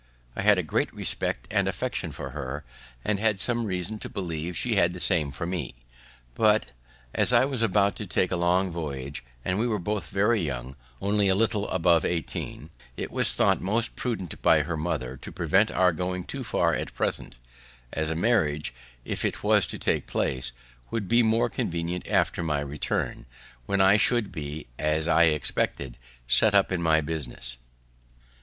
[0.35, 2.63] I had a great respect and affection for her,
[3.05, 5.75] and had some reason to believe she had the same for me;
[6.33, 6.71] but,
[7.13, 10.75] as I was about to take a long voyage, and we were both very young,
[11.03, 15.69] only a little above eighteen, it was thought most prudent by her mother to prevent
[15.69, 17.37] our going too far at present,
[17.93, 18.73] as a marriage,
[19.05, 20.51] if it was to take place,
[20.89, 23.27] would be more convenient after my return,
[23.67, 25.95] when I should be, as I expected,
[26.27, 27.57] set up in my business.